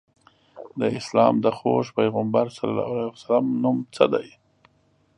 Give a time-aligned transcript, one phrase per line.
[0.79, 2.45] د اسلام د خوږ پیغمبر
[3.21, 3.23] ص
[3.63, 4.27] نوم څه دی؟